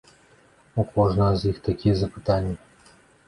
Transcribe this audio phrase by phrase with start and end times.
[0.83, 2.55] У кожнага з іх такія запытанні.